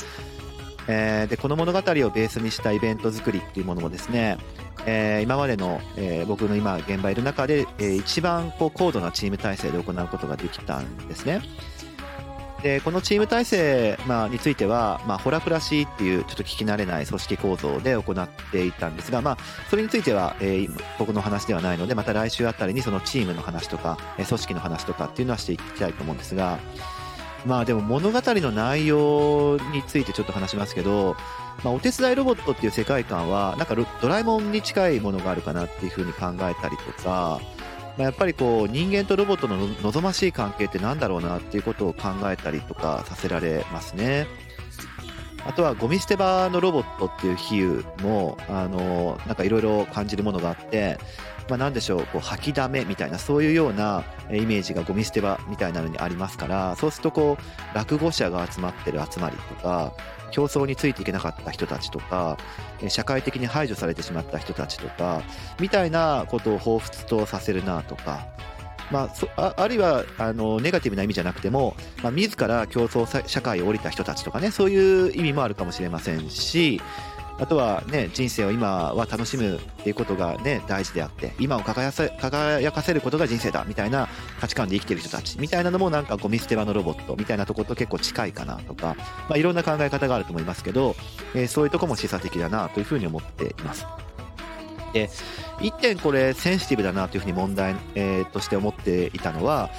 [0.88, 4.38] えー、でこの物語をベースにしたイベント作りっていうものもですね、
[4.86, 11.42] えー、今までの、えー、僕の今現場いる中で、えー、一番こう高度なチーム体制で行うことができたんですね。
[12.64, 26.58] でこのチーム体制、まあ、については、まあ、ホラプラシーっていうちょっと聞き慣れない組織構造で行っていたんですが、まあ、それについては、えー、僕の話ではないのでまた来週あたりにそのチームの話とか、え組織の話とかっていうのはしていきたいと思うんですが
[27.44, 31.16] まあでも物語の内容についてちょっと話しますけど、
[31.62, 37.42] まあ、お手伝いロボットっていう世界観はなんかドラえもんに近いものがあるかなっていうふうに考えたりとか
[37.96, 44.26] まあ、やっぱりこう人間とロボットの望ましい関係って何だろうなっていうことを考えたりとかさせられますね。
[45.46, 50.98] あとはゴミ捨て場のロボットっていう比喩もあのなんかいろいろ感じるものがあって、
[51.48, 59.92] まあ、何でしょうこう吐きだめみたいなそういうようなイメージがゴミ捨て場みたいなのにありますからそうするとこう落語者が集まってる集まりとか
[60.34, 62.36] 競争についていけなかった人たちとか
[62.88, 65.22] 社会的に排除されてしまった人たちとか
[65.60, 68.26] みたいなことを彷彿とさせるなとか、
[68.90, 76.80] まあ、あるいはあのネガティブな意味じゃなくても、まあ、自ら競争社会を降りた人たちとかねそういう意味もあるかもしれませんし
[77.38, 84.08] あとはね、人生を今は楽しむっていうことがね、大事であって、今を輝かせることが人生だみたいな
[84.40, 88.94] 価値観で生きてる人たちみたいなのもなんかゴミ捨て場のロボットみたいなとこと結構近いかなとか、
[89.28, 90.94] まあいろんな考え方があると思いますけど、
[91.34, 93.86] えー、そういうとこも示唆的だなというふうに思っています。
[94.92, 95.10] で、
[95.60, 99.70] 一点これセンシティブだなというふうに問題、えー、として思っていたのは、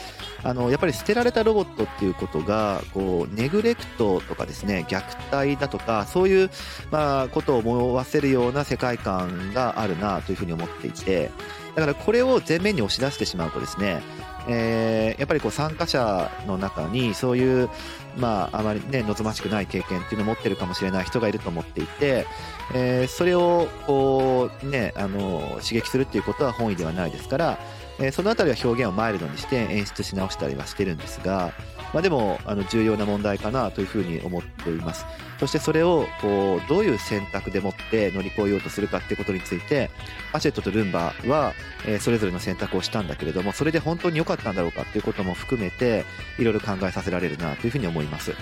[0.46, 5.02] あのやっぱり捨てられたロボットっていうことがこうネグレクトとかですね虐
[5.36, 6.52] 待だとかそういう、
[6.92, 11.32] まあ、ことを思わせるような世界観があるなというふうに思っていて
[11.74, 14.04] だからこれを前面に押し出してしまうとですね、
[14.48, 17.70] えー、やっぱりこう参加者の中にそういう、
[18.16, 22.28] まあ、あまりね望ましくない経験っていうのを持ってるかもしれない人がいると思っていて、
[22.76, 27.58] えー、それをこうねあの刺激するっていうことは本意ではないですから、
[28.00, 31.54] えー、そのあたりは表現をマイルドにして演出し直したりはしてるんですが、
[31.94, 35.06] まあ、でもあの重要な問題かなというふうに思っています。
[35.40, 39.90] そしてそれをこうどういう選択でもって乗り越えようとするかってことについて
[40.32, 41.54] アシェットとルンバは、
[41.86, 46.06] えー、それぞれの選択をしたんだけれどもそれで本当に良かったんだろうかっていうことも含めて
[46.40, 48.34] いろいろ考えさせられるなというふうに思います。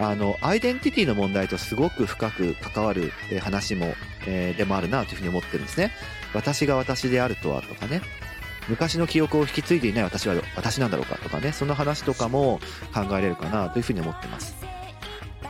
[0.00, 3.94] あのアイデンティティの問題とすごく深く関わる話も、
[4.26, 5.92] えー、でもあるなというふうに思ってるんですね。
[6.34, 8.00] 私が私であるとはとかね。
[8.68, 12.60] 昔の記憶を引き継いでいない私は私なんだろうかとかねその話とかも
[12.94, 14.56] 考えれるかなというふうに思ってます、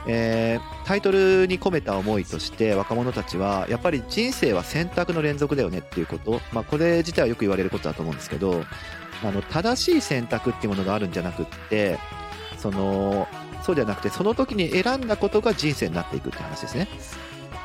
[0.06, 8.64] えー、タイトルに込めた思いとして若者たちはやっぱり人生は選択の連続だよねっていうこと、まあ、これ自体はよく言われることだと思うんですけど
[9.24, 11.98] あの正しい選択っていうものがあるんじゃなくって
[12.56, 13.26] その
[13.62, 16.88] そうじゃなくてその時に選んだことが人生になっていくって話ですね。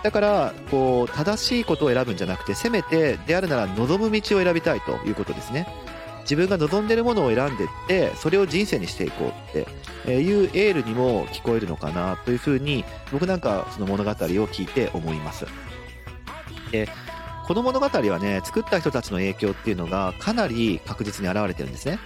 [0.04, 5.68] だからこう正しいことを選ぶんじゃなくてせめてであるなら望む道を選びたいということですね。
[6.24, 9.66] 自分が望んでるものを選んでいってそれを人生にしていこうっ
[10.06, 15.46] ていうエールにも聞こえるのかなというふうに僕なんかその物語を聞いて思います。
[16.72, 16.88] で
[17.46, 22.00] この物語はね作った人たちの影響っていうのがかなり確実に現れてるんですね。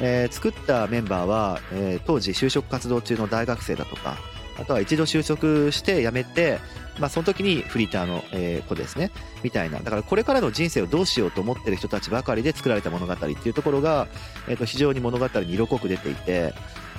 [0.00, 4.16] えー、作ったメンバーは、えー、当時就職活動中の大学生だとか
[4.58, 6.58] あとは一度就職して辞めて
[6.98, 9.10] まあ、その時にフリーターの、え、子ですね
[9.42, 14.08] みたいなだからこれからの人生をどうしようと思ってる人たちばかりで作られた物語っていうところが、
[14.48, 16.54] えー、と非常に物語に色濃く出ていて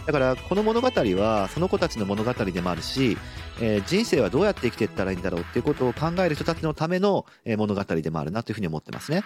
[0.05, 3.17] だからこの物語はその子たちの物語でもあるし、
[3.61, 9.23] えー、人生はどうやって生きていったらいいんだろうっていうことを考える人たちのための、物語でもあるなというふうに思ってますね。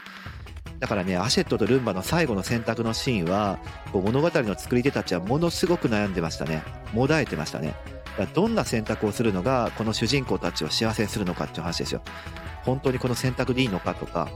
[0.80, 3.58] だからね、アシェットとルンバの最後の選択のシーンは、
[3.92, 6.62] こう物語の作り手たちはものすごく悩んでましたね。
[6.94, 7.97] もだえてましたね。
[8.26, 12.02] どんな選択をするのがこの主人公たちを幸せにするのかっていう話ですよ。
[12.66, 14.28] 本当にこの選択でいいのかとか、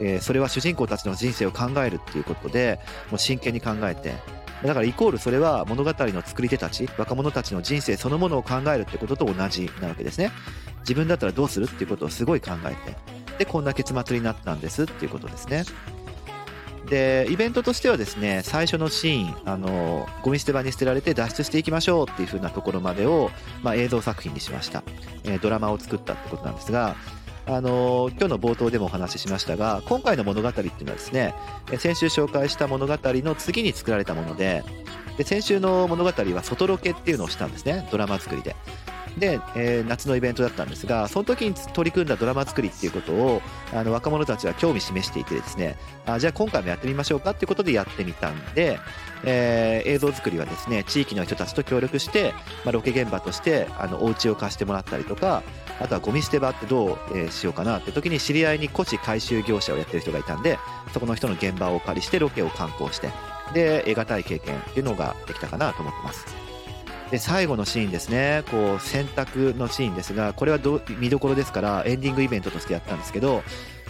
[0.00, 2.80] えー、それは主人公たちの人生を考えるっていうことで
[3.10, 4.14] もう真剣に考えて。
[4.62, 10.32] だからイコールそれは物語の作り手たち若者たちの人生そのものを考えるってことと同じなわけですね。
[10.80, 13.18] 自分だったらどうするっていうことをすごい考えて。
[13.38, 15.64] でこんな結末になったんですっていうことですね。
[16.88, 23.30] でイベントとしてはですね最初のシーンあのゴミ捨て場に捨てられて脱出していきましょうっていう風なところまでを、
[23.62, 24.82] まあ、映像作品にしました、
[25.24, 26.96] えー、ドラマを作ったってことなんですが
[27.46, 31.34] あの今日の冒頭でもお話ししましたが今回の物語っていうのはですね
[31.78, 34.64] 先週紹介した物語の次に作られたもので
[35.18, 37.86] で先週の物語は外ロケっていうのをしたんですね。
[37.90, 38.54] ドラマ作りで。
[39.18, 43.42] で、えー、夏のイベントだったんですがその時に取り組んだドラマ作りっていうことを
[43.74, 45.76] あの若者たちは興味示していてですね。
[46.06, 48.78] あじゃあ今回もやってみましょうかっていうことでやってみたんで、
[49.24, 52.32] えー、映像作りはですね地域の人たちと協力して、
[52.64, 55.42] まあ、ロケ現場としてあのお家を貸してもらったりとか
[55.80, 60.58] あとはゴミ捨て場ってどう、えー、しようかなって時に知り合いに古地回収業者をやってる人がいたんで
[60.92, 63.10] そこの人の現場をお借りしてロケを観光して
[63.52, 66.26] で得難い経験っていうのができたかなと思ってます。
[67.10, 73.42] で最後のシーンですねこう選択のシーンですがこれはど見どころですからエンディングイベントとしてやったんですけど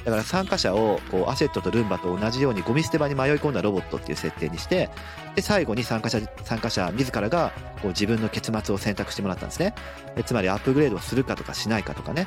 [0.04, 4.88] だから参加者をこうアセットとルンバと同じようにゴミ捨て場に迷い込んだロボットっていう設定にして
[5.38, 9.72] で最後に参加者参加者自らがこう自分の結末を選択してもらったんですね
[10.26, 12.26] つまりアップグレードをするかとかしないかとかね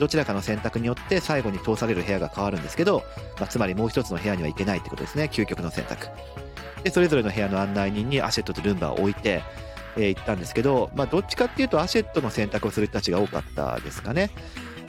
[0.00, 3.04] どちらかの選択によって最後に通される部屋が変わるんですけど、
[3.38, 6.08] まあ、つまりもう一つの部屋には行けないってことですね究極の選択
[6.82, 9.42] でそれぞれの部屋の案内人にアシェットとルンバを置いて
[9.96, 14.30] えー、行ったんですけど、まあ、どっちかっていうとアシェットの選択をする人たちが多かったですかね。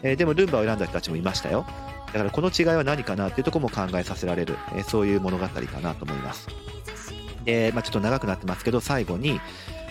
[0.03, 1.65] えー、でもルンバを選んだ人たちもいましたよ。
[2.13, 6.47] だからこの違いは何かなっていうところも考えさせられる、えー、そういう物語かなと思います。
[7.49, 9.41] で、まあ、ちょっと長くなってますけど、最後に、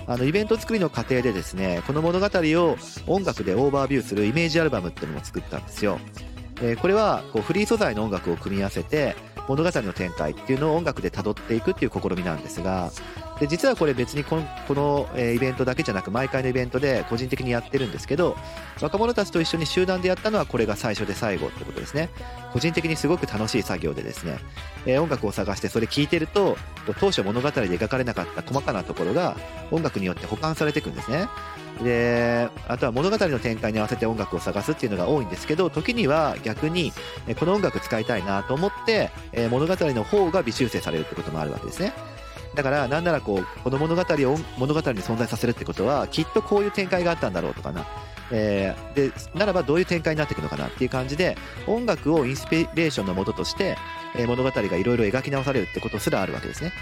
[0.07, 5.99] あのイベント作りの過程でですね、この物語を音楽でオーバービューするイメージアルバムっていうのも作ったんですよ。
[6.63, 9.17] え、これはこうフリー素材の音楽を組み合わせて
[9.49, 12.91] 物語の展開っていうのを音楽でたどっていくっていう試みなんですが
[13.41, 18.37] で実はこれ別にこのこの、えイベントだけじゃなく毎回のイベントで個人的にやってるんですけど
[18.81, 22.11] 若者たちと一緒に集団でやったのはこれが最初で最後ってことですね。
[22.53, 24.39] 個人的にすごく楽しい作業でですね、
[24.87, 26.57] え音楽を探してそれ聴いてると
[26.99, 29.37] 当初物語で描かれなかった細かなところが
[29.71, 31.29] 音楽によって保管されていくんですね。
[31.83, 36.93] であとは物語の展開に合わせて音楽を探すっていうのが多いんですけど時には逆に
[37.39, 41.93] この音楽使いたいなと思って、え物語の方が微修正されるってこともあるわけですね。
[42.59, 47.87] だからなんならこうこの物語を物語に存在させるってことはきっとこういう展開があったんだろうとかな、
[48.33, 51.39] えー、でならばどういう展開になっていくのかなっていう感じで
[51.69, 53.77] 音楽をインスピレーションのもととして、
[54.17, 56.73] え物語がいろいろ描き直されるってことすらあるわけですね。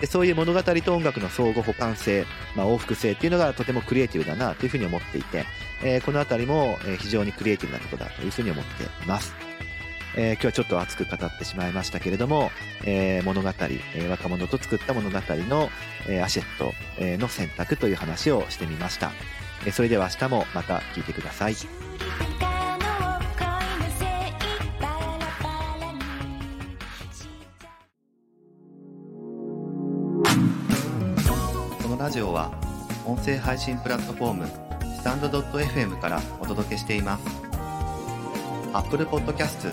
[0.00, 5.44] でそういう物語と音楽の相互補完性、まあ、往復性っていうのがとてもクリエイティブだなというふうに思っていて、
[5.84, 9.51] えー、この辺りも非常にクリエイティブなことだというふうに思っています。
[10.14, 12.50] えー、今日はちょっと熱く語ってしまいましたけれども、
[12.84, 15.70] えー、物語、えー、若者と作った物語の、
[16.08, 19.12] えー、アシェット、えー、の選択という話をしてみました。
[19.64, 21.54] えー、それでは明日もまた聞いてください。
[31.82, 32.52] このラジオは
[33.06, 34.46] 音声配信プラットフォーム
[35.02, 37.24] スタンド .fm からお届けしています
[38.72, 39.72] Apple Podcast、